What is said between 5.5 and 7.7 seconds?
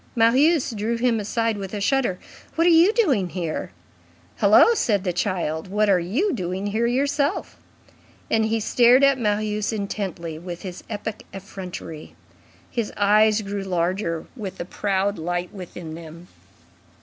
"what are you doing here yourself?"